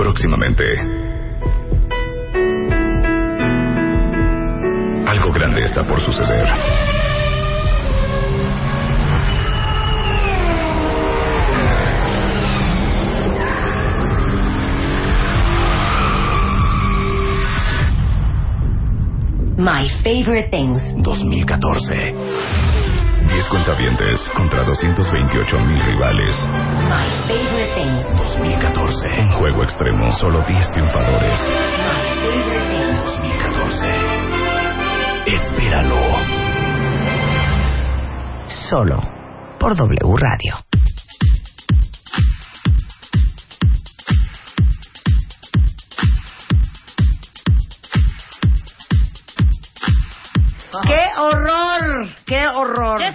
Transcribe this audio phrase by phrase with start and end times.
[0.00, 0.64] Próximamente.
[5.06, 6.48] Algo grande está por suceder.
[19.58, 20.82] My Favorite Things.
[21.02, 22.59] 2014.
[23.40, 26.36] 10 cuentavientes contra 228 mil rivales.
[26.46, 28.04] My Favorite Things.
[28.36, 29.08] 2014.
[29.18, 30.12] Un juego extremo.
[30.12, 31.40] Solo 10 triunfadores.
[31.40, 33.02] My Favorite Things.
[33.02, 33.88] 2014.
[35.24, 35.96] Espéralo.
[38.68, 39.00] Solo
[39.58, 40.69] por W Radio.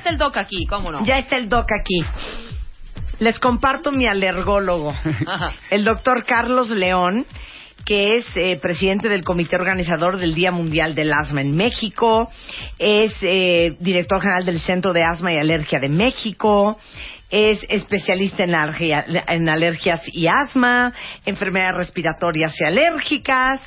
[0.06, 1.04] Está el doc aquí, ¿cómo no?
[1.04, 2.00] Ya está el doc aquí.
[3.20, 4.92] Les comparto mi alergólogo,
[5.26, 5.54] Ajá.
[5.72, 7.26] el doctor Carlos León,
[7.86, 12.30] que es eh, presidente del comité organizador del Día Mundial del Asma en México,
[12.78, 16.78] es eh, director general del Centro de Asma y Alergia de México,
[17.32, 20.94] es especialista en, alergia- en alergias y asma,
[21.26, 23.60] enfermedades respiratorias y alérgicas.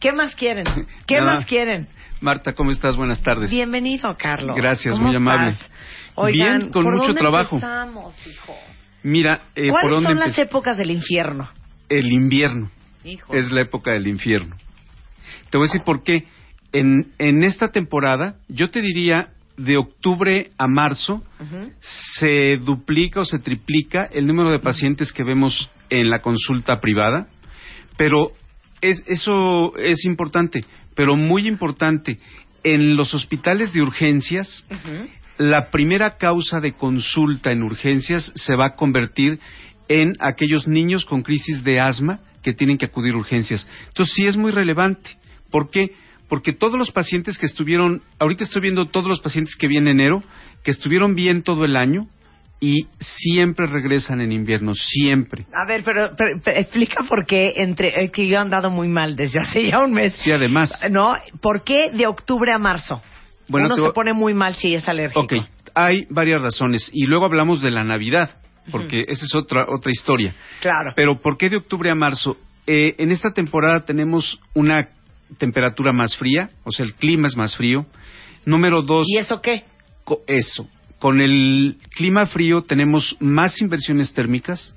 [0.00, 0.64] ¿Qué más quieren?
[1.06, 1.34] ¿Qué Nada.
[1.34, 1.88] más quieren?
[2.22, 2.96] Marta, ¿cómo estás?
[2.96, 3.50] Buenas tardes.
[3.50, 4.54] Bienvenido, Carlos.
[4.56, 5.50] Gracias, ¿Cómo muy amable.
[5.50, 5.70] estás?
[6.14, 7.56] Oigan, Bien, con ¿por mucho dónde trabajo.
[7.56, 8.54] empezamos, hijo?
[9.02, 11.48] Mira, eh, ¿por ¿Cuáles dónde son las épocas del infierno?
[11.88, 12.70] El invierno
[13.04, 13.34] Hijo.
[13.34, 14.54] es la época del infierno.
[15.50, 16.24] Te voy a decir por qué.
[16.72, 21.22] En, en esta temporada, yo te diría de octubre a marzo,
[21.80, 27.26] se duplica o se triplica el número de pacientes que vemos en la consulta privada,
[27.98, 28.28] pero
[28.80, 32.18] es, eso es importante, pero muy importante.
[32.64, 34.66] En los hospitales de urgencias,
[35.38, 39.40] la primera causa de consulta en urgencias se va a convertir
[39.88, 43.68] en aquellos niños con crisis de asma que tienen que acudir a urgencias.
[43.88, 45.10] Entonces sí es muy relevante.
[45.50, 45.92] ¿Por qué?
[46.28, 49.88] Porque todos los pacientes que estuvieron, ahorita estoy viendo todos los pacientes que vi en
[49.88, 50.22] enero,
[50.62, 52.08] que estuvieron bien todo el año
[52.64, 55.46] y siempre regresan en invierno, siempre.
[55.52, 58.86] A ver, pero, pero- pero explica por qué entre eh, que yo he andado muy
[58.86, 60.14] mal desde hace ya un mes.
[60.14, 60.70] Sí, además.
[60.88, 61.16] ¿No?
[61.40, 63.02] ¿Por qué de octubre a marzo?
[63.48, 65.20] Bueno, Uno te se pone muy mal si es alérgico.
[65.20, 65.32] Ok,
[65.74, 66.88] hay varias razones.
[66.92, 68.30] Y luego hablamos de la Navidad,
[68.70, 70.32] porque esa es otra, otra historia.
[70.60, 70.92] Claro.
[70.94, 72.36] Pero ¿por qué de octubre a marzo?
[72.68, 74.88] Eh, en esta temporada tenemos una
[75.36, 77.86] temperatura más fría, o sea, el clima es más frío.
[78.44, 79.64] Número dos, ¿Y eso qué?
[80.28, 80.68] eso.
[81.02, 84.76] Con el clima frío tenemos más inversiones térmicas.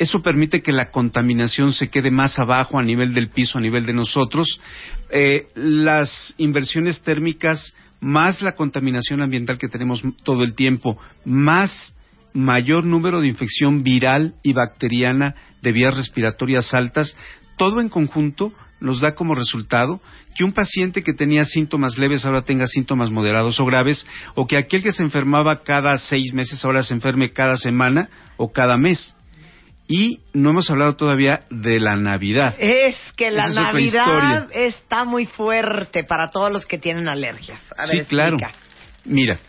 [0.00, 3.86] Eso permite que la contaminación se quede más abajo a nivel del piso, a nivel
[3.86, 4.60] de nosotros.
[5.12, 11.94] Eh, las inversiones térmicas más la contaminación ambiental que tenemos todo el tiempo, más
[12.32, 17.16] mayor número de infección viral y bacteriana de vías respiratorias altas,
[17.56, 20.00] todo en conjunto nos da como resultado
[20.34, 24.56] que un paciente que tenía síntomas leves ahora tenga síntomas moderados o graves, o que
[24.56, 29.14] aquel que se enfermaba cada seis meses ahora se enferme cada semana o cada mes.
[29.88, 32.54] Y no hemos hablado todavía de la Navidad.
[32.58, 37.60] Es que la Esa Navidad está muy fuerte para todos los que tienen alergias.
[37.76, 38.36] A sí, claro.
[39.04, 39.40] Mira,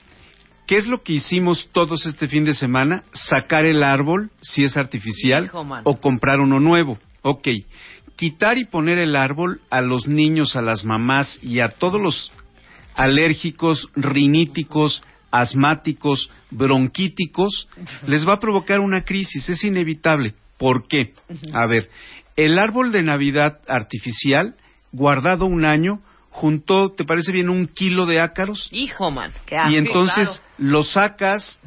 [0.65, 3.03] ¿qué es lo que hicimos todos este fin de semana?
[3.13, 6.97] Sacar el árbol, si es artificial, Hijo, o comprar uno nuevo.
[7.21, 7.47] Ok.
[8.21, 12.31] Quitar y poner el árbol a los niños, a las mamás y a todos los
[12.93, 15.01] alérgicos, riníticos,
[15.31, 17.67] asmáticos, bronquíticos,
[18.05, 20.35] les va a provocar una crisis, es inevitable.
[20.59, 21.15] ¿Por qué?
[21.51, 21.89] A ver,
[22.35, 24.53] el árbol de Navidad artificial,
[24.91, 28.69] guardado un año, juntó, ¿te parece bien, un kilo de ácaros?
[28.71, 29.31] Hijo, man.
[29.47, 30.71] Qué y entonces claro.
[30.71, 31.59] lo sacas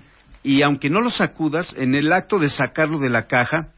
[0.45, 3.73] y aunque no lo sacudas, en el acto de sacarlo de la caja,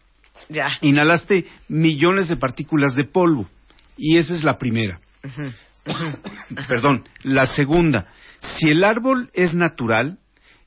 [0.49, 0.69] Ya.
[0.81, 3.49] inhalaste millones de partículas de polvo.
[3.97, 5.01] Y esa es la primera.
[6.69, 8.07] Perdón, la segunda.
[8.41, 10.19] Si el árbol es natural,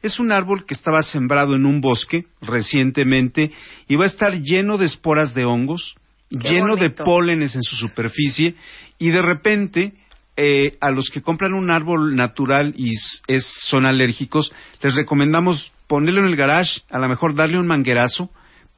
[0.02, 3.52] es un árbol que estaba sembrado en un bosque recientemente
[3.88, 5.96] y va a estar lleno de esporas de hongos,
[6.30, 8.56] Qué lleno de pólenes en su superficie
[8.98, 9.94] y de repente
[10.38, 12.94] eh, a los que compran un árbol natural y
[13.28, 18.30] es, son alérgicos, les recomendamos ponerlo en el garage, a lo mejor darle un manguerazo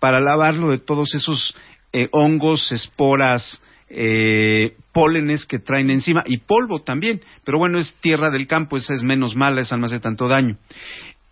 [0.01, 1.55] para lavarlo de todos esos
[1.93, 8.31] eh, hongos, esporas, eh, pólenes que traen encima y polvo también, pero bueno, es tierra
[8.31, 10.57] del campo, esa es menos mala, esa no hace tanto daño.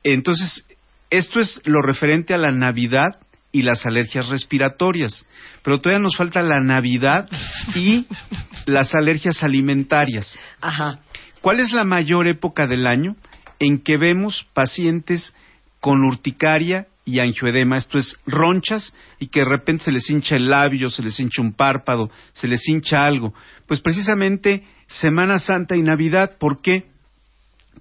[0.04, 0.68] Entonces,
[1.10, 3.20] esto es lo referente a la Navidad
[3.52, 5.26] y las alergias respiratorias,
[5.64, 7.28] pero todavía nos falta la Navidad
[7.74, 8.06] y
[8.68, 10.38] las alergias alimentarias.
[10.62, 11.00] Ajá.
[11.42, 13.16] ¿Cuál es la mayor época del año
[13.58, 15.34] en que vemos pacientes
[15.80, 20.50] con urticaria y angioedema, esto es ronchas y que de repente se les hincha el
[20.50, 23.34] labio, se les hincha un párpado, se les hincha algo.
[23.68, 26.86] Pues precisamente Semana Santa y Navidad, ¿por qué?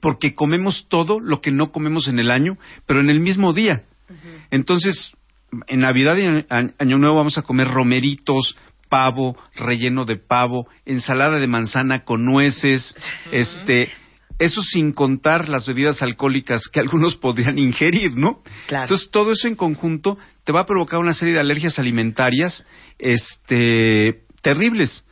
[0.00, 3.82] Porque comemos todo lo que no comemos en el año, pero en el mismo día.
[4.50, 5.12] Entonces,
[5.66, 6.46] en Navidad y en
[6.78, 8.56] Año Nuevo vamos a comer romeritos,
[8.88, 12.94] pavo, relleno de pavo, ensalada de manzana con nueces,
[13.32, 13.90] este,
[14.38, 18.42] eso sin contar las bebidas alcohólicas que algunos podrían ingerir, ¿no?
[18.66, 18.84] Claro.
[18.84, 22.64] Entonces todo eso en conjunto te va a provocar una serie de alergias alimentarias,
[22.98, 25.04] este, terribles.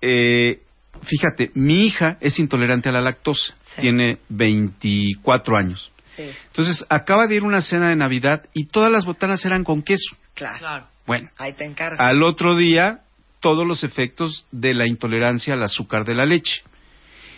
[0.00, 0.60] Eh,
[1.02, 3.80] fíjate, mi hija es intolerante a la lactosa, Sí.
[3.82, 5.90] tiene 24 años.
[6.16, 9.64] Sí, Entonces acaba de ir a una cena de Navidad y todas las botanas eran
[9.64, 10.16] con queso.
[10.34, 10.86] claro.
[11.06, 12.00] Bueno, Ahí te encargo.
[12.02, 13.00] al otro día
[13.40, 16.62] todos los efectos de la intolerancia al azúcar de la leche.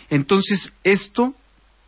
[0.09, 1.33] Entonces, esto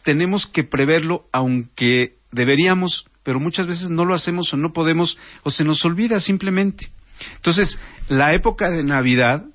[0.03, 5.51] tenemos que preverlo, aunque deberíamos, pero muchas veces no lo hacemos o no podemos, o
[5.51, 6.89] se nos olvida simplemente.
[7.35, 7.77] Entonces,
[8.07, 9.45] la época de Navidad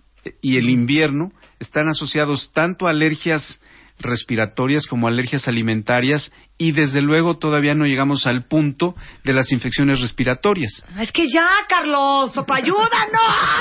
[0.41, 3.61] y el invierno están asociados tanto a alergias
[3.99, 8.95] respiratorias como alergias alimentarias y desde luego todavía no llegamos al punto
[9.25, 10.85] de las infecciones respiratorias.
[11.01, 12.89] Es que ya, Carlos, sopa, ayúdanos.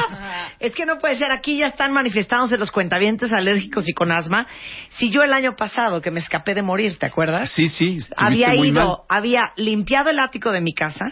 [0.59, 1.31] es que no puede ser.
[1.31, 4.47] Aquí ya están manifestándose los cuentavientes alérgicos y con asma.
[4.97, 7.51] Si yo el año pasado, que me escapé de morir, ¿te acuerdas?
[7.51, 8.65] Sí, sí, había mal.
[8.65, 11.05] ido, había limpiado el ático de mi casa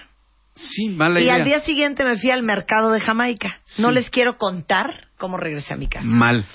[0.56, 1.36] Sí, mala y idea.
[1.36, 3.60] al día siguiente me fui al mercado de Jamaica.
[3.78, 6.06] No les quiero contar cómo regresé a mi casa.
[6.06, 6.46] Mal.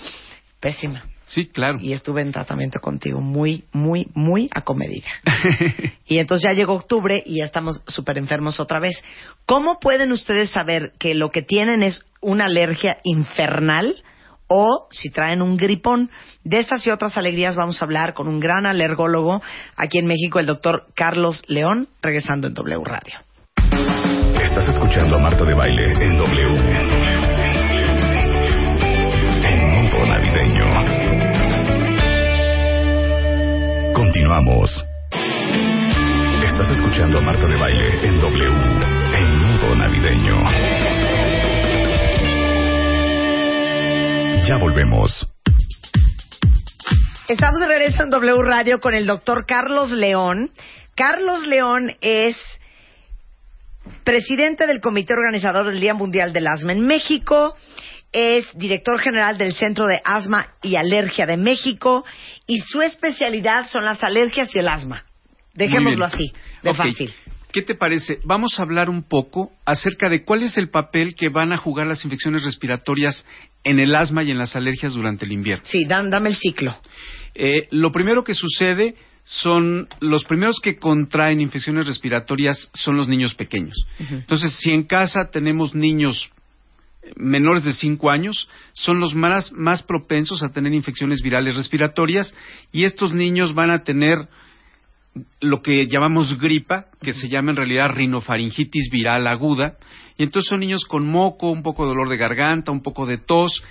[0.61, 1.05] Pésima.
[1.27, 1.79] Sí, claro.
[1.81, 5.09] Y estuve en tratamiento contigo muy, muy, muy acomedida.
[6.09, 9.03] Y entonces ya llegó octubre y ya estamos súper enfermos otra vez.
[9.45, 13.97] ¿Cómo pueden ustedes saber que lo que tienen es una alergia infernal
[14.47, 16.13] o si traen un gripón?
[16.45, 19.43] De estas y otras alegrías vamos a hablar con un gran alergólogo
[19.77, 23.17] aquí en México, el doctor Carlos León, regresando en W Radio.
[24.41, 26.57] Estás escuchando a Marta de Baile en W.
[29.45, 31.16] En modo navideño.
[34.17, 34.71] Continuamos.
[36.43, 38.47] Estás escuchando a Marta de Baile en W.
[39.13, 40.41] En modo navideño.
[44.49, 45.29] Ya volvemos.
[47.29, 50.51] Estamos de regreso en W Radio con el doctor Carlos León.
[50.95, 52.39] Carlos León es
[54.03, 57.55] presidente del comité organizador del Día Mundial del Asma en México,
[58.13, 62.03] es director general del Centro de Asma y Alergia de México
[62.47, 65.05] y su especialidad son las alergias y el asma.
[65.55, 66.33] Dejémoslo así,
[66.63, 67.15] de fácil.
[67.53, 68.19] ¿Qué te parece?
[68.25, 71.87] Vamos a hablar un poco acerca de cuál es el papel que van a jugar
[71.87, 73.25] las infecciones respiratorias
[73.65, 75.65] en el asma y en las alergias durante el invierno.
[75.65, 76.77] Sí, dan- dame el ciclo.
[77.35, 83.35] Eh, lo primero que sucede son los primeros que contraen infecciones respiratorias son los niños
[83.35, 83.75] pequeños.
[83.99, 86.31] Entonces, si en casa tenemos niños
[87.17, 92.35] menores de 5 años, son los más, más propensos a tener infecciones virales respiratorias
[92.73, 94.29] y estos niños van a tener
[95.41, 99.77] lo que llamamos gripa, que se llama en realidad rinofaringitis viral aguda,
[100.19, 103.19] y entonces son niños con moco, un poco de dolor de garganta, un poco de
[103.19, 103.63] tos,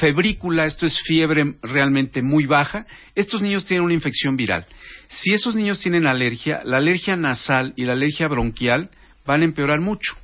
[0.00, 4.66] febrícula, esto es fiebre realmente muy baja, estos niños tienen una infección viral.
[5.08, 8.90] Si esos niños tienen alergia, la alergia nasal y la alergia bronquial
[9.26, 10.14] van a empeorar mucho.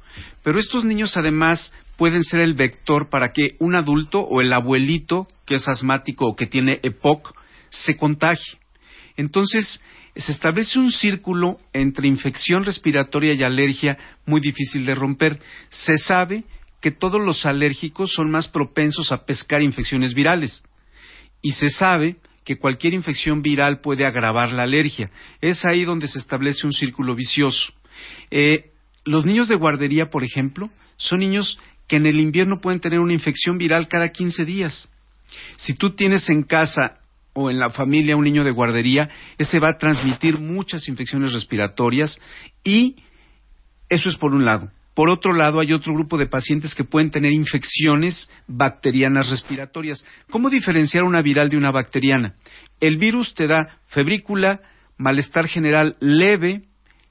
[0.43, 5.29] Pero estos niños además pueden ser el vector para que un adulto o el abuelito
[5.47, 7.35] que es asmático o que tiene EPOC
[7.71, 8.59] se contagie.
[9.17, 9.81] Entonces,
[10.17, 15.41] se establece un círculo entre infección respiratoria y alergia muy difícil de romper.
[15.71, 16.45] Se sabe
[16.81, 20.63] que todos los alérgicos son más propensos a pescar infecciones virales.
[21.43, 25.11] Y se sabe que cualquier infección viral puede agravar la alergia.
[25.41, 27.73] Es ahí donde se establece un círculo vicioso.
[28.31, 28.71] Eh,
[29.05, 33.13] los niños de guardería, por ejemplo, son niños que en el invierno pueden tener una
[33.13, 34.91] infección viral cada 15 días.
[35.57, 36.99] Si tú tienes en casa
[37.33, 42.21] o en la familia un niño de guardería, ese va a transmitir muchas infecciones respiratorias
[42.63, 42.97] y
[43.89, 44.71] eso es por un lado.
[44.95, 50.05] Por otro lado, hay otro grupo de pacientes que pueden tener infecciones bacterianas respiratorias.
[50.31, 52.35] ¿Cómo diferenciar una viral de una bacteriana?
[52.81, 54.61] El virus te da febrícula,
[54.97, 56.63] malestar general leve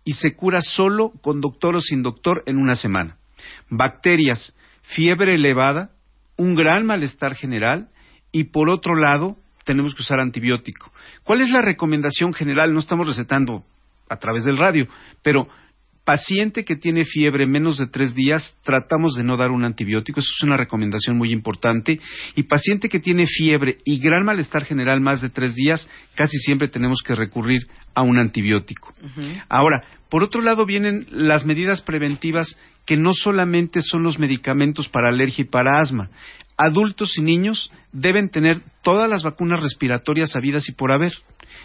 [0.06, 3.18] y se cura solo con doctor o sin doctor en una semana.
[3.70, 5.92] Bacterias, fiebre elevada,
[6.38, 7.90] un gran malestar general
[8.32, 10.92] y por otro lado, tenemos que usar antibiótico.
[11.24, 12.74] ¿Cuál es la recomendación general?
[12.74, 13.64] No estamos recetando
[14.10, 14.88] a través del radio,
[15.22, 15.48] pero
[16.04, 20.32] paciente que tiene fiebre menos de tres días, tratamos de no dar un antibiótico, eso
[20.38, 22.00] es una recomendación muy importante.
[22.36, 26.68] Y paciente que tiene fiebre y gran malestar general más de tres días, casi siempre
[26.68, 28.94] tenemos que recurrir a un antibiótico.
[29.50, 35.10] Ahora, por otro lado vienen las medidas preventivas que no solamente son los medicamentos para
[35.10, 36.10] alergia y para asma.
[36.58, 41.14] Adultos y niños deben tener todas las vacunas respiratorias habidas y por haber.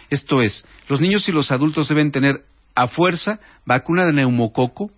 [0.09, 2.43] Esto es, los niños y los adultos deben tener
[2.79, 4.89] a fuerza vacuna de neumococo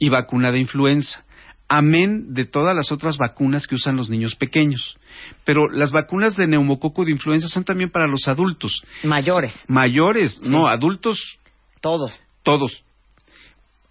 [0.00, 1.24] y vacuna de influenza.
[1.68, 4.98] Amén de todas las otras vacunas que usan los niños pequeños.
[5.44, 8.82] Pero las vacunas de neumococo y de influenza son también para los adultos.
[9.04, 9.54] Mayores.
[9.68, 11.38] Mayores, no, adultos.
[11.80, 12.24] Todos.
[12.42, 12.82] Todos.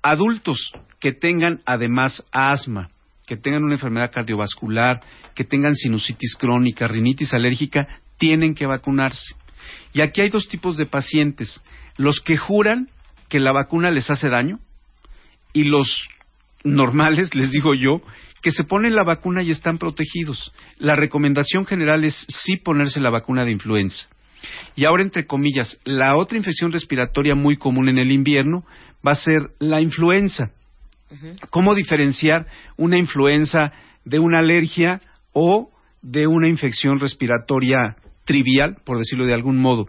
[0.01, 2.89] Adultos que tengan además asma,
[3.25, 4.99] que tengan una enfermedad cardiovascular,
[5.33, 9.33] que tengan sinusitis crónica, rinitis alérgica, tienen que vacunarse.
[9.93, 11.63] Y aquí hay dos tipos de pacientes.
[11.95, 12.89] Los que juran
[13.29, 14.59] que la vacuna les hace daño
[15.53, 16.09] y los
[16.63, 18.01] normales, les digo yo,
[18.41, 20.53] que se ponen la vacuna y están protegidos.
[20.77, 24.07] La recomendación general es sí ponerse la vacuna de influenza.
[24.75, 28.63] Y ahora, entre comillas, la otra infección respiratoria muy común en el invierno
[29.05, 30.51] va a ser la influenza.
[31.49, 32.45] ¿Cómo diferenciar
[32.77, 33.73] una influenza
[34.05, 35.01] de una alergia
[35.33, 35.71] o
[36.01, 39.87] de una infección respiratoria trivial, por decirlo de algún modo?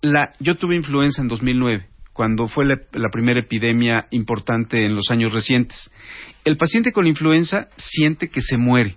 [0.00, 5.32] La, yo tuve influenza en 2009 cuando fue la, primera epidemia importante en los años
[5.32, 5.90] recientes.
[6.44, 8.96] El paciente con influenza siente que se muere.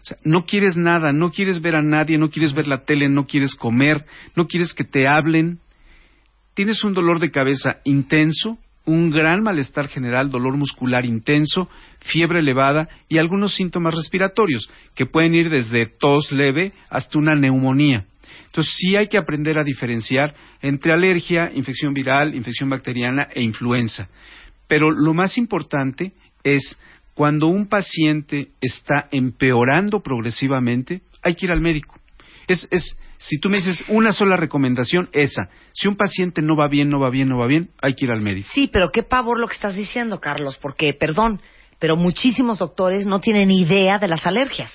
[0.00, 3.08] O sea, no quieres nada, no quieres ver a nadie, no quieres ver la tele,
[3.08, 5.58] no quieres comer, no quieres que te hablen.
[6.54, 12.88] Tienes un dolor de cabeza intenso, un gran malestar general, dolor muscular intenso, fiebre elevada
[13.08, 18.06] y algunos síntomas respiratorios, que pueden ir desde tos leve hasta una neumonía.
[18.44, 24.08] Entonces sí hay que aprender a diferenciar entre alergia, infección viral, infección bacteriana e influenza.
[24.66, 26.12] Pero lo más importante
[26.42, 26.78] es
[27.14, 31.98] cuando un paciente está empeorando progresivamente, hay que ir al médico.
[32.46, 35.48] Es, es, si tú me dices una sola recomendación, esa.
[35.72, 38.10] Si un paciente no va bien, no va bien, no va bien, hay que ir
[38.10, 38.48] al médico.
[38.52, 41.40] Sí, pero qué pavor lo que estás diciendo, Carlos, porque, perdón,
[41.78, 44.70] pero muchísimos doctores no tienen idea de las alergias.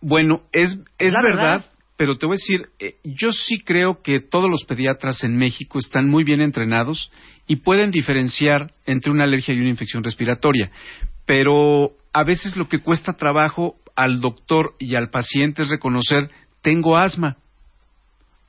[0.00, 1.64] Bueno, es, es verdad,
[2.02, 5.78] pero te voy a decir, eh, yo sí creo que todos los pediatras en México
[5.78, 7.12] están muy bien entrenados
[7.46, 10.72] y pueden diferenciar entre una alergia y una infección respiratoria,
[11.26, 16.28] pero a veces lo que cuesta trabajo al doctor y al paciente es reconocer
[16.60, 17.36] tengo asma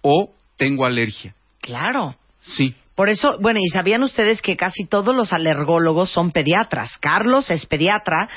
[0.01, 1.35] o tengo alergia.
[1.61, 2.15] Claro.
[2.39, 2.73] Sí.
[2.95, 6.97] Por eso, bueno, y sabían ustedes que casi todos los alergólogos son pediatras.
[6.97, 8.27] Carlos es pediatra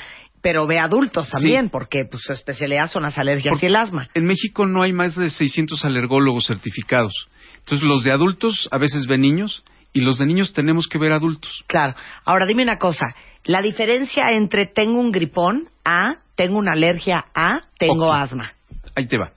[0.41, 4.09] pero ve adultos también, porque pues, su especialidad son las alergias y el asma.
[4.13, 7.13] En México no hay más de 600 alergólogos certificados.
[7.57, 9.63] Entonces, los de adultos a veces ven niños
[9.93, 11.63] y los de niños tenemos que ver adultos.
[11.67, 11.95] Claro.
[12.23, 13.07] Ahora, dime una cosa.
[13.43, 18.53] La diferencia entre tengo un gripón A, tengo una alergia A, tengo asma.
[18.95, 19.31] Ahí te va.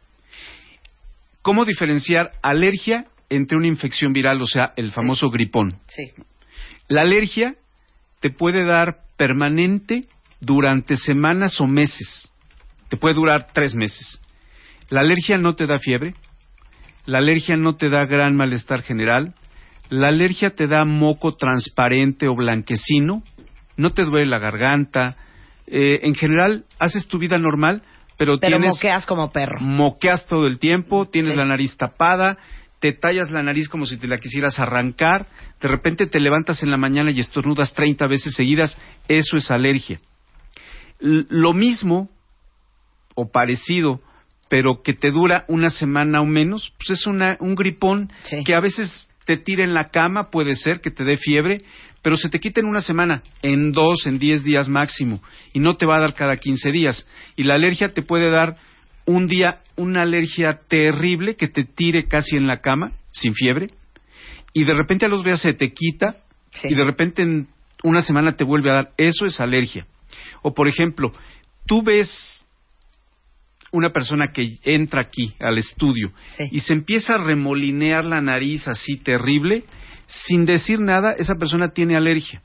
[1.42, 5.78] ¿Cómo diferenciar alergia entre una infección viral, o sea, el famoso gripón?
[5.86, 6.12] Sí.
[6.88, 7.54] La alergia
[8.20, 10.06] te puede dar permanente
[10.40, 12.32] durante semanas o meses.
[12.88, 14.20] Te puede durar tres meses.
[14.88, 16.14] La alergia no te da fiebre,
[17.06, 19.34] la alergia no te da gran malestar general,
[19.88, 23.22] la alergia te da moco transparente o blanquecino,
[23.76, 25.16] no te duele la garganta,
[25.66, 27.82] eh, en general haces tu vida normal,
[28.18, 28.74] pero, pero tienes...
[28.74, 29.60] moqueas como perro.
[29.60, 32.38] Moqueas todo el tiempo, tienes la nariz tapada,
[32.80, 35.26] te tallas la nariz como si te la quisieras arrancar,
[35.60, 40.00] de repente te levantas en la mañana y estornudas 30 veces seguidas, eso es alergia
[41.00, 42.08] lo mismo
[43.14, 44.00] o parecido,
[44.48, 48.12] pero que te dura una semana o menos, pues es una, un gripón
[48.44, 51.62] que a veces te tira en la cama, puede ser que te dé fiebre,
[52.02, 55.76] pero se te quita en una semana, en dos, en diez días máximo, y no
[55.76, 57.06] te va a dar cada quince días.
[57.36, 58.56] Y la alergia te puede dar
[59.06, 63.70] un día una alergia terrible que te tire casi en la cama, sin fiebre,
[64.52, 66.16] y de repente a los días se te quita,
[66.64, 67.48] y de repente en
[67.84, 68.90] una semana te vuelve a dar.
[68.96, 69.86] Eso es alergia.
[70.42, 71.12] O, por ejemplo,
[71.66, 72.44] tú ves
[73.72, 76.12] una persona que entra aquí al estudio
[76.50, 79.64] y se empieza a remolinear la nariz así terrible,
[80.06, 82.42] sin decir nada, esa persona tiene alergia.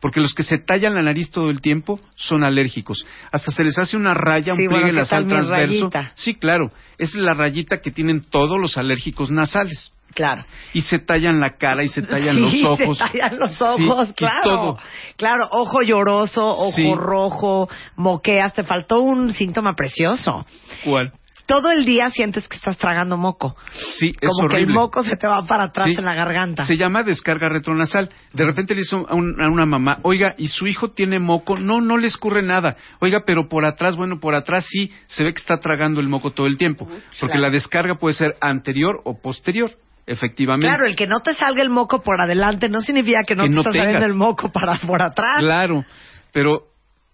[0.00, 3.06] Porque los que se tallan la nariz todo el tiempo son alérgicos.
[3.32, 5.90] Hasta se les hace una raya, un pliegue nasal transverso.
[6.14, 6.72] Sí, claro.
[6.96, 9.92] Esa es la rayita que tienen todos los alérgicos nasales.
[10.14, 10.44] Claro.
[10.72, 12.98] Y se tallan la cara y se tallan los ojos.
[12.98, 14.40] Se tallan los ojos, claro.
[14.42, 14.78] todo.
[15.16, 18.52] Claro, ojo lloroso, ojo rojo, moqueas.
[18.54, 20.44] Te faltó un síntoma precioso.
[20.84, 21.12] ¿Cuál?
[21.46, 23.56] todo el día sientes que estás tragando moco.
[23.98, 25.96] Sí, es Como que el moco se te va para atrás Sí.
[25.98, 26.64] en la garganta.
[26.64, 28.08] Se llama descarga retronasal.
[28.32, 31.56] De repente le hizo a, un- a una mamá, oiga, ¿y su hijo tiene moco?
[31.58, 32.76] No, no le escurre nada.
[33.00, 36.30] Oiga, pero por atrás, bueno, por atrás sí se ve que está tragando el moco
[36.30, 36.84] todo el tiempo.
[36.86, 37.40] Porque claro.
[37.40, 39.72] la descarga puede ser anterior o posterior,
[40.10, 40.66] efectivamente.
[40.66, 43.50] Claro, el que no te salga el moco por adelante no significa que no Que
[43.50, 45.38] te no saliendo el moco para por atrás.
[45.38, 45.84] Claro,
[46.32, 46.64] pero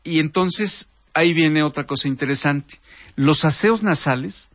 [0.03, 2.79] y entonces ahí viene otra cosa interesante.
[3.15, 4.51] Los aseos nasales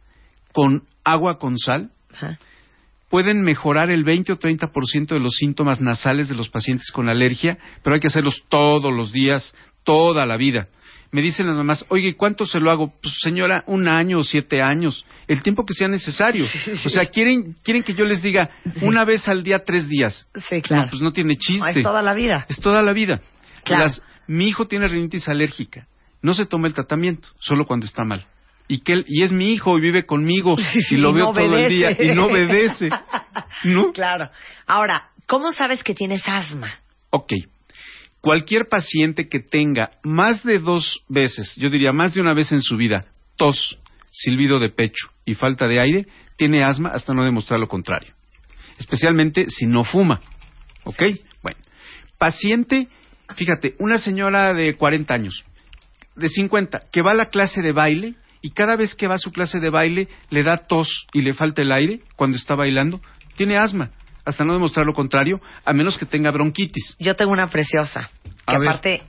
[0.54, 2.38] con agua con sal Ajá.
[3.10, 7.58] pueden mejorar el 20 o 30% de los síntomas nasales de los pacientes con alergia,
[7.84, 10.68] pero hay que hacerlos todos los días, toda la vida.
[11.12, 12.94] Me dicen las mamás, oye, ¿y ¿cuánto se lo hago?
[13.02, 16.46] Pues señora, un año o siete años, el tiempo que sea necesario.
[16.86, 18.50] O sea, quieren, quieren que yo les diga
[18.82, 20.30] una vez al día, tres días.
[20.50, 20.84] Sí, claro.
[20.86, 21.60] No, pues no tiene chiste.
[21.62, 22.46] No, es toda la vida.
[22.48, 23.20] Es toda la vida.
[23.66, 23.84] Claro.
[23.84, 25.88] Las- mi hijo tiene rinitis alérgica.
[26.22, 28.26] No se toma el tratamiento, solo cuando está mal.
[28.70, 30.56] Y que él- y es mi hijo y vive conmigo
[30.92, 32.90] y lo veo no todo el día y no obedece.
[33.66, 33.92] ¿No?
[33.92, 34.30] Claro.
[34.66, 36.70] Ahora, ¿cómo sabes que tienes asma?
[37.10, 37.34] Ok.
[38.22, 42.62] Cualquier paciente que tenga más de dos veces, yo diría más de una vez en
[42.62, 43.80] su vida, tos,
[44.12, 48.14] silbido de pecho y falta de aire, tiene asma hasta no demostrar lo contrario.
[48.78, 50.22] Especialmente si no fuma.
[50.84, 51.02] ¿Ok?
[51.42, 51.60] Bueno.
[52.20, 52.90] Paciente,
[53.36, 55.44] fíjate, una señora de 40 años,
[56.16, 59.20] de 50, que va a la clase de baile y cada vez que va a
[59.20, 63.02] su clase de baile le da tos y le falta el aire cuando está bailando,
[63.36, 63.92] tiene asma,
[64.26, 66.96] hasta no demostrar lo contrario, a menos que tenga bronquitis.
[67.00, 68.10] Yo tengo una preciosa.
[68.24, 68.70] Que A ver.
[68.70, 69.02] aparte,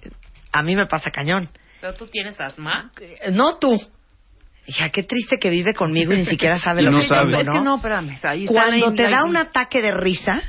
[0.53, 1.49] a mí me pasa cañón.
[1.81, 2.91] ¿Pero tú tienes asma?
[3.33, 3.79] No tú.
[4.67, 7.33] Hija, qué triste que vive conmigo y ni siquiera sabe Y lo no que sabe.
[7.37, 8.19] tengo, Es que no, espérame.
[8.23, 10.41] Ahí está Cuando la- te da un ataque de risa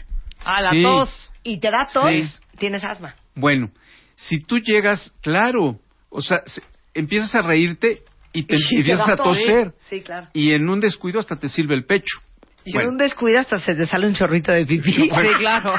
[0.45, 0.83] Ah, la Sí.
[0.83, 1.29] tos.
[1.43, 2.23] y te da tos, Sí.
[2.59, 3.15] tienes asma.
[3.35, 3.71] Bueno,
[4.15, 5.79] si tú llegas, claro,
[6.09, 6.61] o sea, se-
[6.93, 8.03] empiezas a reírte
[8.33, 9.35] y te Y te empiezas a tos.
[9.37, 10.27] toser Sí, claro.
[10.33, 12.19] y en un descuido hasta te sirve el pecho.
[12.65, 12.87] Y Bueno.
[12.89, 14.91] en un descuido hasta se te sale un chorrito de pipí.
[15.09, 15.75] Sí, claro.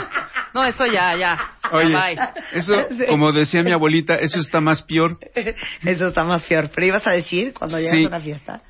[0.53, 1.37] No, eso ya, ya.
[1.73, 2.19] Oye, Bye.
[2.53, 3.05] eso, Sí.
[3.09, 5.19] como decía mi abuelita, eso está más peor.
[5.85, 6.71] Eso está más peor.
[6.75, 8.05] Pero ibas a decir cuando llegas Sí.
[8.05, 8.63] a una fiesta.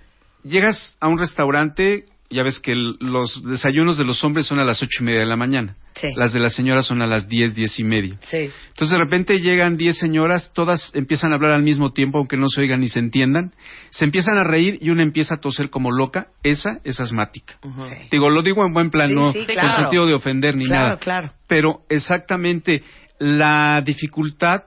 [0.44, 4.64] Llegas a un restaurante, ya ves que el- los desayunos de los hombres son a
[4.64, 5.76] las ocho y media de la mañana.
[5.94, 6.08] Sí.
[6.16, 8.16] Las de las señoras son a las diez, diez y media.
[8.30, 8.50] Sí.
[8.68, 12.48] Entonces de repente llegan 10 señoras, todas empiezan a hablar al mismo tiempo, aunque no
[12.48, 13.52] se oigan ni se entiendan.
[13.90, 16.28] Se empiezan a reír y una empieza a toser como loca.
[16.42, 17.54] Esa es asmática.
[17.62, 18.08] Sí.
[18.10, 19.76] Digo, lo digo en buen plan, Sí, no sí, con claro.
[19.76, 20.96] sentido de ofender ni Claro, nada.
[20.98, 21.32] claro.
[21.46, 22.82] Pero exactamente
[23.20, 24.64] la dificultad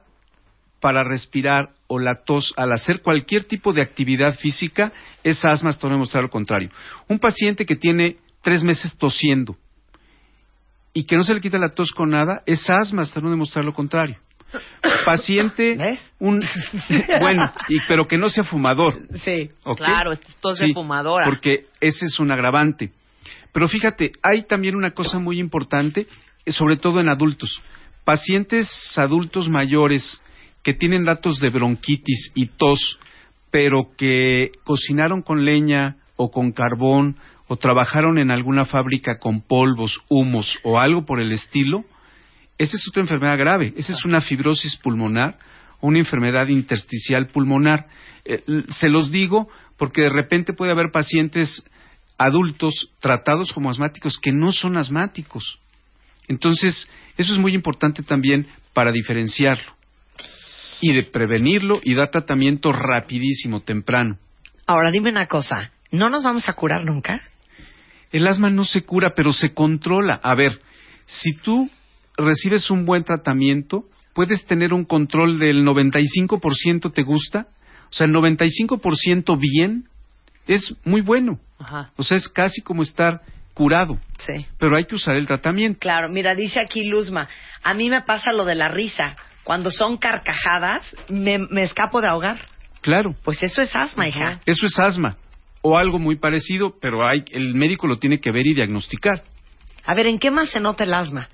[0.80, 4.92] para respirar o la tos al hacer cualquier tipo de actividad física
[5.24, 6.70] es asma hasta no demostrar lo contrario.
[7.08, 9.58] Un paciente que tiene tres meses tosiendo
[10.94, 13.66] y que no se le quita la tos con nada es asma hasta no demostrar
[13.66, 14.18] lo contrario.
[15.06, 16.00] Paciente, ¿Ves?
[16.20, 16.40] un
[17.20, 19.02] bueno, y, pero que no sea fumador.
[19.24, 19.50] Sí.
[19.63, 19.78] ¿ok?
[19.78, 21.26] Claro, es tos de Sí, fumadora.
[21.26, 22.92] Porque ese es un agravante.
[23.52, 26.08] Pero fíjate, hay también una cosa muy importante,
[26.46, 27.62] eh, sobre todo en adultos.
[28.04, 30.22] Pacientes adultos mayores
[30.67, 32.99] que tienen datos de bronquitis y tos,
[33.51, 37.15] pero que cocinaron con leña o con carbón
[37.47, 41.86] o trabajaron en alguna fábrica con polvos, humos o algo por el estilo,
[42.58, 43.73] esa es otra enfermedad grave.
[43.77, 45.39] Esa es una fibrosis pulmonar,
[45.80, 47.88] una enfermedad intersticial pulmonar.
[48.25, 51.63] Eh, se los digo porque de repente puede haber pacientes
[52.17, 55.62] adultos tratados como asmáticos que no son asmáticos.
[56.27, 59.77] Entonces, eso es muy importante también para diferenciarlo
[60.82, 64.18] y de prevenirlo y dar tratamiento rapidísimo, temprano.
[64.66, 65.72] Ahora dime una cosa.
[65.92, 67.22] ¿No nos vamos a curar nunca?
[68.12, 70.20] El asma no se cura, pero se controla.
[70.24, 70.60] A ver,
[71.06, 71.70] si tú
[72.18, 77.48] recibes un buen tratamiento, puedes tener un control del 95% te gusta,
[77.90, 79.86] o sea, el 95% bien
[80.48, 81.40] es muy bueno.
[81.60, 81.92] Ajá.
[81.96, 83.22] O sea, es casi como estar
[83.54, 84.46] curado, Sí.
[84.60, 85.80] pero hay que usar el tratamiento.
[85.80, 87.28] Claro, mira, dice aquí Luzma,
[87.63, 89.16] a mí me pasa lo de la risa.
[89.48, 92.38] Cuando son carcajadas, me, me escapo de ahogar.
[92.82, 94.42] Claro, Pues eso es asma, hija.
[94.46, 95.16] eso es asma
[95.62, 99.24] o algo muy parecido, pero hay, el médico lo tiene que ver y diagnosticar.
[99.86, 101.30] A ver, ¿en qué más se nota el asma?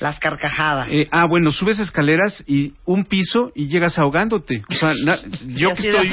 [0.00, 0.88] Las carcajadas.
[0.90, 4.62] Eh, ah, bueno, subes escaleras y un piso y llegas ahogándote.
[4.68, 6.10] O sea, na- yo que estoy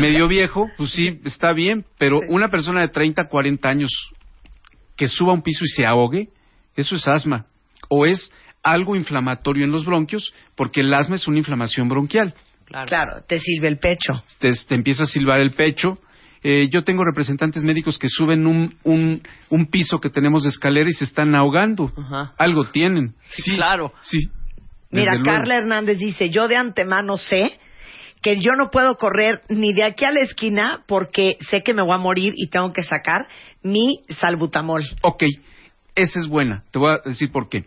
[0.00, 2.26] medio viejo, pues sí, está bien, pero Sí.
[2.28, 3.90] una persona de 30, 40 años
[4.96, 6.28] que suba un piso y se ahogue,
[6.76, 7.46] eso es asma.
[7.88, 8.32] O es
[8.64, 12.34] algo inflamatorio en los bronquios, porque el asma es una inflamación bronquial.
[12.64, 12.86] Claro.
[12.86, 14.24] Claro, te sirve el pecho.
[14.38, 15.98] Te, te empieza a silbar el pecho.
[16.42, 20.88] Eh, yo tengo representantes médicos que suben un, un, un piso que tenemos de escalera
[20.88, 21.92] y se están ahogando.
[21.96, 22.34] Ajá.
[22.38, 23.14] Algo tienen.
[23.30, 23.92] Sí, claro.
[24.02, 24.28] Sí.
[24.90, 25.24] Mira, luego.
[25.24, 27.58] Carla Hernández dice, yo de antemano sé
[28.22, 31.82] que yo no puedo correr ni de aquí a la esquina porque sé que me
[31.82, 33.26] voy a morir y tengo que sacar
[33.62, 34.82] mi salbutamol.
[35.02, 35.24] Ok,
[35.94, 36.64] esa es buena.
[36.70, 37.66] Te voy a decir por qué.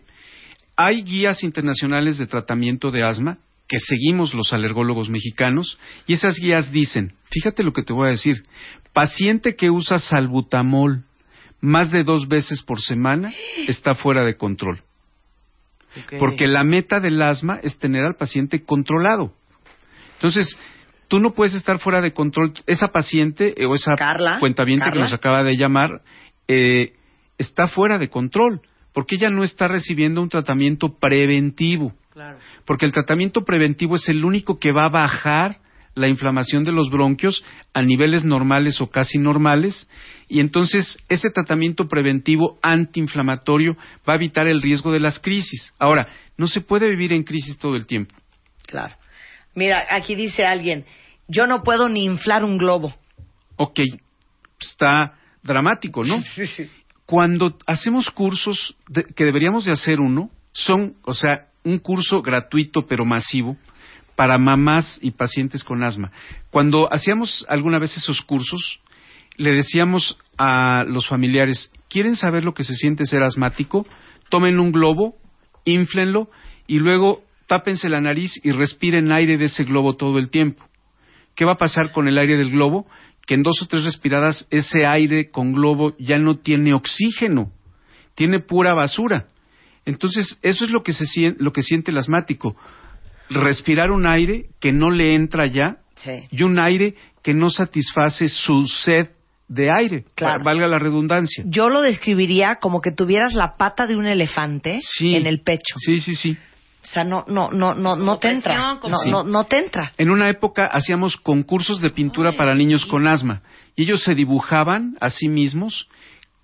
[0.80, 6.70] Hay guías internacionales de tratamiento de asma que seguimos los alergólogos mexicanos y esas guías
[6.70, 8.44] dicen, fíjate lo que te voy a decir,
[8.92, 11.04] paciente que usa salbutamol
[11.60, 13.32] más de dos veces por semana
[13.66, 14.84] está fuera de control.
[16.20, 19.32] Porque la meta del asma es tener al paciente controlado.
[20.14, 20.56] Entonces,
[21.08, 22.52] tú no puedes estar fuera de control.
[22.68, 26.02] Esa paciente eh, o esa Carla, cuentaviente que nos acaba de llamar
[26.46, 26.92] eh,
[27.36, 28.62] está fuera de control
[28.98, 31.92] porque ella no está recibiendo un tratamiento preventivo.
[32.10, 32.40] Claro.
[32.64, 35.58] Porque el tratamiento preventivo es el único que va a bajar
[35.94, 39.88] la inflamación de los bronquios a niveles normales o casi normales
[40.26, 45.72] y entonces ese tratamiento preventivo antiinflamatorio va a evitar el riesgo de las crisis.
[45.78, 48.16] Ahora, no se puede vivir en crisis todo el tiempo.
[48.66, 48.96] Claro.
[49.54, 50.86] Mira, aquí dice alguien,
[51.28, 52.92] yo no puedo ni inflar un globo.
[53.54, 53.78] Ok,
[54.58, 56.20] está dramático, ¿no?
[57.08, 58.76] Cuando hacemos cursos
[59.16, 63.56] que deberíamos de hacer uno, son, o sea, un curso gratuito pero masivo
[64.14, 66.12] para mamás y pacientes con asma.
[66.50, 68.80] Cuando hacíamos alguna vez esos cursos,
[69.38, 73.86] le decíamos a los familiares, ¿quieren saber lo que se siente ser asmático?
[74.28, 75.14] Tomen un globo,
[75.64, 76.28] inflenlo
[76.66, 80.62] y luego tápense la nariz y respiren aire de ese globo todo el tiempo.
[81.34, 82.86] ¿Qué va a pasar con el aire del globo?
[83.28, 87.52] Que en dos o tres respiradas ese aire con globo ya no tiene oxígeno,
[88.14, 89.26] tiene pura basura.
[89.84, 92.56] Entonces, eso es lo que, se, lo que siente el asmático.
[93.30, 96.12] Respirar un aire que no le entra ya Sí.
[96.30, 99.10] y un aire que no satisface su sed
[99.48, 100.42] de aire, Claro.
[100.44, 101.44] valga la redundancia.
[101.46, 105.14] Yo lo describiría como que tuvieras la pata de un elefante Sí.
[105.14, 105.74] en el pecho.
[105.78, 106.36] Sí, sí, sí.
[106.82, 108.78] O sea, no, no, no, no, no te entra.
[108.82, 109.10] No, Sí.
[109.10, 109.92] no, no te entra.
[109.98, 113.42] En una época hacíamos concursos de pintura para niños con asma
[113.76, 115.88] y ellos se dibujaban a sí mismos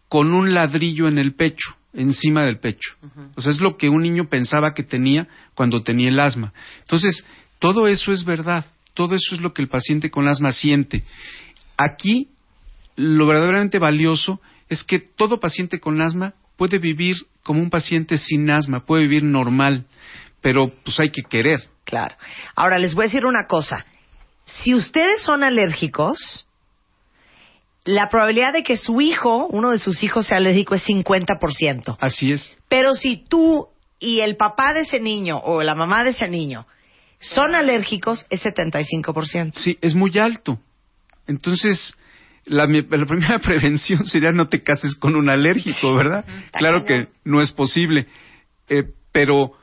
[0.08, 2.94] con un ladrillo en el pecho, encima del pecho.
[3.36, 6.52] O sea, es lo que un niño pensaba que tenía cuando tenía el asma.
[6.80, 7.24] Entonces,
[7.58, 11.04] todo eso es verdad, todo eso es lo que el paciente con asma siente.
[11.76, 12.28] Aquí,
[12.96, 18.48] lo verdaderamente valioso es que todo paciente con asma puede vivir como un paciente sin
[18.50, 19.86] asma, puede vivir normal,
[20.44, 21.58] pero pues hay que querer.
[21.84, 22.14] Claro.
[22.54, 23.86] Ahora les voy a decir una cosa.
[24.44, 26.46] Si ustedes son alérgicos,
[27.86, 31.96] la probabilidad de que su hijo, uno de sus hijos, sea alérgico es 50%.
[31.98, 32.58] Así es.
[32.68, 36.66] Pero si tú y el papá de ese niño o la mamá de ese niño
[37.20, 39.54] son alérgicos, es 75%.
[39.54, 40.58] Sí, es muy alto.
[41.26, 41.96] Entonces,
[42.44, 46.26] la, la primera prevención sería no te cases con un alérgico, ¿verdad?
[46.52, 48.08] Claro que no es posible,
[48.68, 49.54] eh, pero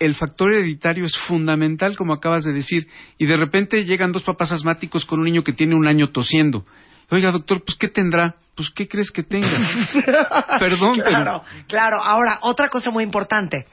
[0.00, 4.50] el factor hereditario es fundamental, como acabas de decir, y de repente llegan dos papás
[4.50, 6.64] asmáticos con un niño que tiene un año tosiendo.
[7.10, 8.36] Oiga, doctor, pues ¿qué tendrá?
[8.56, 9.48] Pues ¿qué crees que tenga?
[10.58, 12.02] Perdón, Claro, claro.
[12.02, 13.66] Ahora, otra cosa muy importante.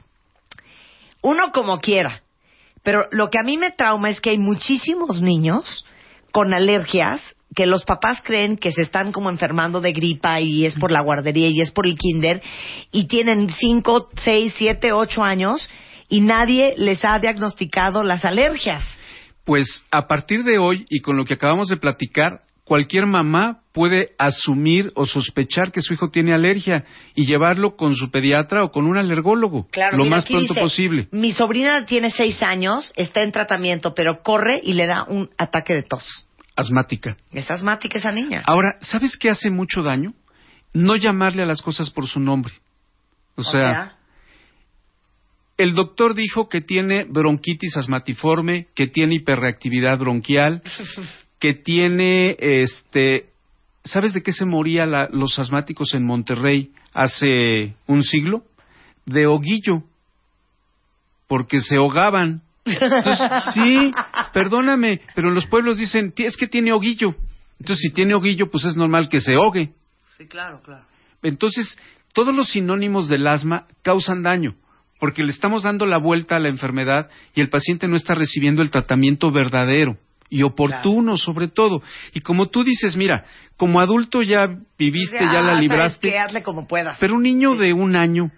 [1.22, 2.20] Uno como quiera.
[2.82, 5.84] Pero lo que a mí me trauma es que hay muchísimos niños
[6.30, 10.74] con alergias que los papás creen que se están como enfermando de gripa y es
[10.76, 12.42] por la guardería y es por el kinder
[12.92, 15.70] y tienen 5, 6, 7, 8 años
[16.08, 18.84] y nadie les ha diagnosticado las alergias.
[19.44, 24.10] Pues a partir de hoy y con lo que acabamos de platicar, cualquier mamá puede
[24.18, 28.86] asumir o sospechar que su hijo tiene alergia y llevarlo con su pediatra o con
[28.86, 31.08] un alergólogo lo mira, más pronto dice, posible.
[31.12, 35.74] Mi sobrina tiene 6 años, está en tratamiento, pero corre y le da un ataque
[35.74, 36.26] de tos.
[36.56, 37.16] Asmática.
[37.32, 38.42] Es asmática esa niña.
[38.44, 40.12] Ahora, ¿sabes qué hace mucho daño?
[40.74, 42.52] No llamarle a las cosas por su nombre.
[43.36, 43.97] O, sea,
[45.58, 50.62] el doctor dijo que tiene bronquitis asmatiforme, que tiene hiperreactividad bronquial,
[51.40, 53.26] que tiene, este,
[53.84, 58.44] ¿sabes de qué se moría la- los asmáticos en Monterrey hace un siglo?
[59.04, 59.82] De hoguillo,
[61.26, 62.42] porque se ahogaban.
[62.64, 63.18] Entonces,
[63.54, 63.92] sí,
[64.32, 67.14] perdóname, pero en los pueblos dicen, "Ti- es que tiene hoguillo.
[67.60, 69.70] Entonces, si tiene hoguillo, pues es normal que se ahogue.
[70.16, 70.84] Sí, claro, claro.
[71.22, 71.76] Entonces,
[72.14, 74.54] todos los sinónimos del asma causan daño,
[74.98, 78.62] porque le estamos dando la vuelta a la enfermedad y el paciente no está recibiendo
[78.62, 79.96] el tratamiento verdadero
[80.30, 81.82] y oportuno sobre todo.
[82.12, 83.24] Y como tú dices, mira,
[83.56, 84.46] como adulto ya
[84.78, 86.98] viviste, ya la Ah, libraste, hazle como puedas.
[86.98, 88.30] pero un niño de un año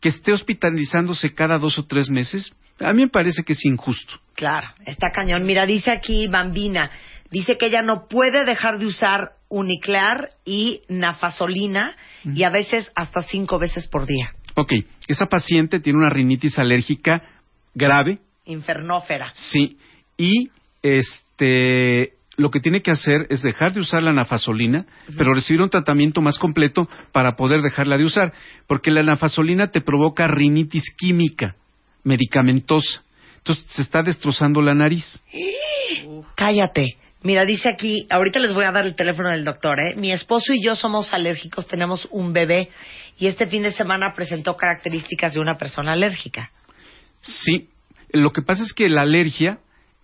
[0.00, 4.14] que esté hospitalizándose cada dos o tres meses, a mí me parece que es injusto.
[4.34, 5.44] Claro, está cañón.
[5.44, 6.90] Mira, dice aquí Bambina,
[7.30, 13.22] dice que ella no puede dejar de usar uniclear y nafasolina y a veces hasta
[13.22, 14.32] cinco veces por día.
[14.54, 14.72] Ok,
[15.08, 17.22] esa paciente tiene una rinitis alérgica
[17.74, 18.18] grave,
[18.48, 19.30] Infernófera.
[19.34, 19.76] Sí,
[20.16, 20.50] y
[20.82, 25.70] este lo que tiene que hacer es dejar de usar la nafasolina, pero recibir un
[25.70, 28.32] tratamiento más completo para poder dejarla de usar,
[28.68, 31.56] porque la nafasolina te provoca rinitis química
[32.04, 33.02] medicamentosa.
[33.38, 35.20] Entonces se está destrozando la nariz.
[36.36, 36.96] Cállate.
[37.22, 39.94] Mira, dice aquí, ahorita les voy a dar el teléfono del doctor, ¿eh?
[39.96, 42.70] Mi esposo y yo somos alérgicos, tenemos un bebé
[43.18, 46.52] y este fin de semana presentó características de una persona alérgica.
[47.20, 47.68] Sí,
[48.12, 49.58] lo que pasa es que la alergia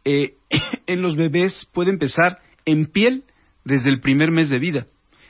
[0.05, 0.35] eh,
[0.87, 3.23] en los bebés puede empezar en piel
[3.65, 4.87] desde el primer mes de vida.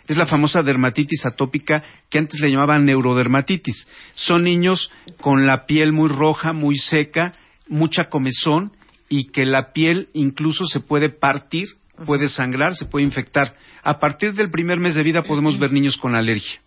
[0.09, 3.87] Es la famosa dermatitis atópica que antes le llamaban neurodermatitis.
[4.15, 7.33] Son niños con la piel muy roja, muy seca,
[7.69, 8.73] mucha comezón
[9.19, 11.69] y que la piel incluso se puede partir,
[12.05, 13.55] puede sangrar, se puede infectar.
[13.85, 16.61] A partir del primer mes de vida podemos ver niños con alergia.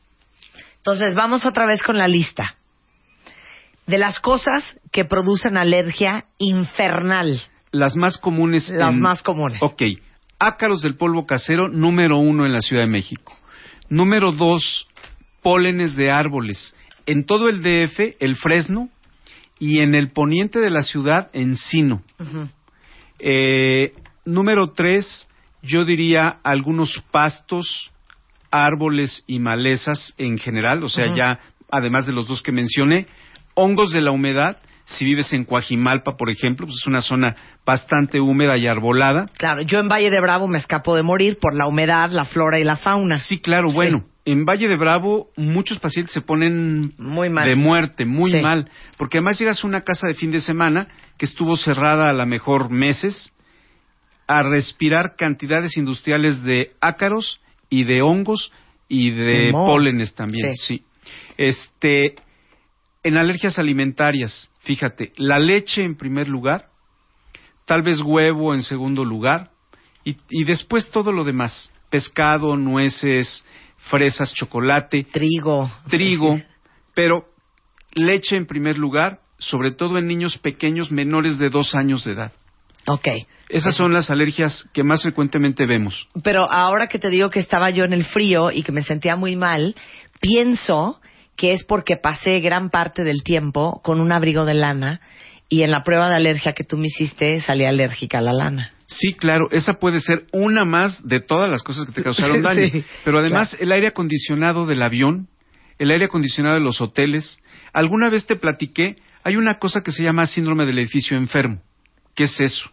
[0.77, 2.55] Entonces, vamos otra vez con la lista.
[3.85, 7.41] De las cosas que producen alergia infernal.
[7.71, 8.69] Las más comunes.
[8.69, 9.61] Las en- más comunes.
[9.61, 9.81] Ok.
[10.39, 13.35] Ácaros del polvo casero, número uno en la Ciudad de México.
[13.89, 14.87] Número dos,
[15.41, 16.73] pólenes de árboles.
[17.05, 18.89] En todo el DF, el fresno,
[19.59, 22.01] y en el poniente de la ciudad, encino.
[22.19, 22.47] Ujú.
[23.19, 23.93] Eh,
[24.25, 25.27] número tres,
[25.61, 27.91] yo diría algunos pastos,
[28.51, 31.39] árboles y malezas en general, o sea, ya
[31.71, 33.07] además de los dos que mencioné,
[33.55, 34.57] hongos de la humedad.
[34.85, 39.25] Si vives en Coajimalpa, por ejemplo, pues es una zona bastante húmeda y arbolada.
[39.37, 42.57] Claro, yo en Valle de Bravo me escapo de morir por la humedad, la flora
[42.57, 43.17] y la fauna.
[43.17, 43.75] Sí, claro, Sí.
[43.75, 47.47] bueno, en Valle de Bravo muchos pacientes se ponen Muy mal.
[47.47, 48.41] de muerte, muy Sí.
[48.41, 50.87] mal, porque además llegas a una casa de fin de semana
[51.17, 53.33] que estuvo cerrada a lo mejor meses
[54.27, 58.51] a respirar cantidades industriales de ácaros y de hongos
[58.89, 60.79] y de De pólenes también, Sí.
[60.79, 60.85] sí.
[61.37, 62.15] Este,
[63.03, 66.65] en alergias alimentarias, fíjate, la leche en primer lugar,
[67.65, 69.51] tal vez huevo en segundo lugar
[70.03, 73.45] y, y después todo lo demás, pescado, nueces,
[73.89, 75.69] fresas, chocolate, Trigo.
[75.89, 76.39] trigo,
[76.93, 77.25] pero
[77.93, 82.31] leche en primer lugar, sobre todo en niños pequeños menores de dos años de edad.
[82.87, 83.07] Ok.
[83.49, 86.07] Esas son las alergias que más frecuentemente vemos.
[86.23, 89.15] Pero ahora que te digo que estaba yo en el frío y que me sentía
[89.15, 89.75] muy mal,
[90.21, 90.99] pienso
[91.35, 95.01] que es porque pasé gran parte del tiempo con un abrigo de lana
[95.49, 98.73] y en la prueba de alergia que tú me hiciste salí alérgica a la lana.
[98.87, 102.67] Sí, claro, esa puede ser una más de todas las cosas que te causaron daño.
[102.67, 105.27] Sí, Pero además, el aire acondicionado del avión,
[105.77, 107.39] el aire acondicionado de los hoteles.
[107.73, 111.61] Alguna vez te platiqué, hay una cosa que se llama síndrome del edificio enfermo.
[112.15, 112.71] ¿Qué es eso?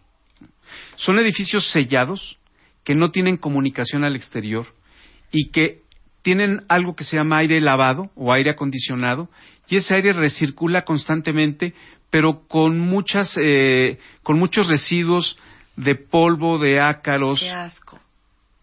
[0.95, 2.39] Son edificios sellados
[2.83, 4.67] que no tienen comunicación al exterior
[5.31, 5.81] y que
[6.21, 9.29] tienen algo que se llama aire lavado o aire acondicionado
[9.67, 11.73] y ese aire recircula constantemente
[12.09, 15.37] pero con muchas eh, con muchos residuos
[15.75, 17.99] de polvo de ácaros asco.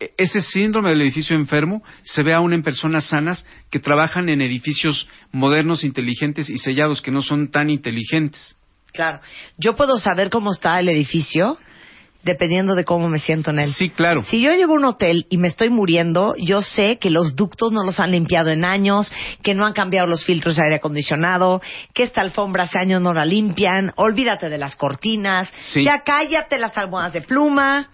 [0.01, 4.41] E- ese síndrome del edificio enfermo se ve aún en personas sanas que trabajan en
[4.41, 8.57] edificios modernos inteligentes y sellados que no son tan inteligentes
[8.93, 9.21] Claro.
[9.57, 11.59] Yo puedo saber cómo está el edificio
[12.25, 13.73] dependiendo de cómo me siento en él.
[13.75, 17.11] sí claro Si yo llego a un hotel y me estoy muriendo, yo sé que
[17.11, 20.63] los ductos no los han limpiado en años, que no han cambiado los filtros de
[20.65, 21.61] aire acondicionado,
[21.95, 25.83] que esta alfombra hace años no la limpian, olvídate de las cortinas, Sí.
[25.85, 27.89] ya cállate las almohadas de pluma.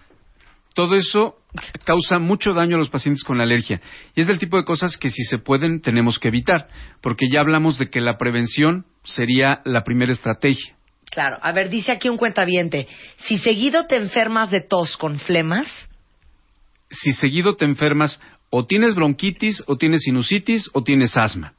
[0.75, 1.35] todo eso
[1.83, 3.81] causa mucho daño a los pacientes con alergia
[4.15, 6.67] y es del tipo de cosas que si se pueden tenemos que evitar
[7.01, 10.75] porque ya hablamos de que la prevención sería la primera estrategia
[11.11, 15.89] Claro, a ver, dice aquí un cuentaviente, si seguido te enfermas de tos con flemas,
[16.91, 21.53] si seguido te enfermas o tienes bronquitis o tienes sinusitis o tienes asma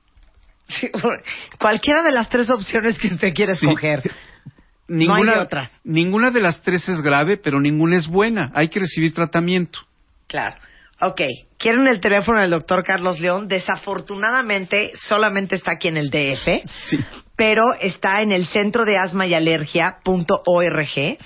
[1.58, 3.66] cualquiera de las tres opciones que usted quiere Sí.
[3.66, 4.02] escoger.
[4.88, 5.70] ninguna de otra.
[5.84, 9.80] ninguna de las tres es grave pero ninguna es buena hay que recibir tratamiento
[10.28, 10.56] Claro.
[11.02, 11.20] Ok,
[11.58, 13.48] quieren el teléfono del doctor Carlos León.
[13.48, 16.98] Desafortunadamente, solamente está aquí en el DF, sí
[17.36, 21.18] pero está en el centro de asma y alergia.org.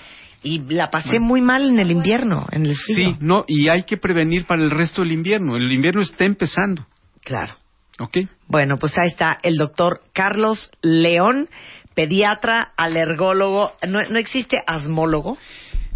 [0.45, 3.11] y la pasé muy mal en el invierno, en el frío.
[3.11, 5.57] Sí, no, y hay que prevenir para el resto del invierno.
[5.57, 6.87] El invierno está empezando,
[7.25, 7.55] Claro.
[7.99, 8.19] ¿ok?
[8.47, 11.49] Bueno, pues ahí está el doctor Carlos León,
[11.95, 13.73] pediatra, alergólogo.
[13.87, 15.39] ¿No, no existe asmólogo?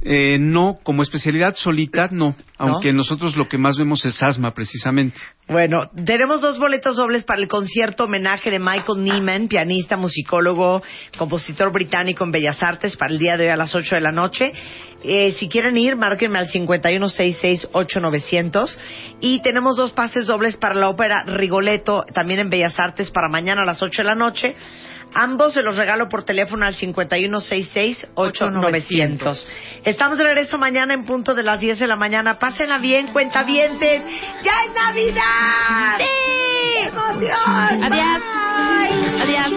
[0.03, 2.37] Eh, no, como especialidad solita, no.
[2.57, 5.19] Aunque nosotros lo que más vemos es asma, precisamente.
[5.49, 10.83] Bueno, tenemos dos boletos dobles para el concierto homenaje de Michael Neiman, pianista, musicólogo,
[11.17, 14.13] compositor británico en Bellas Artes, para el día de hoy a las 8 de la
[14.13, 14.53] noche.
[15.03, 18.79] Eh, si quieren ir, márquenme al 51668900.
[19.21, 23.63] Y tenemos dos pases dobles para la ópera Rigoletto, también en Bellas Artes, para mañana
[23.63, 24.55] a las 8 de la noche.
[25.15, 29.45] Ambos se los regalo por teléfono al 5166-8900.
[29.85, 32.39] Estamos de regreso mañana en punto de las 10 de la mañana.
[32.39, 34.03] Pásenla bien, cuenta dientes.
[34.43, 35.99] ¡Ya es Navidad!
[35.99, 36.05] ¡Sí!
[36.97, 37.39] ¡Adiós!
[39.21, 39.53] ¡Adiós!